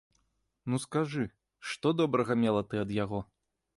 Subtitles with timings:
[0.73, 1.25] Ну, скажы,
[1.73, 3.19] што добрага мела ты ад яго?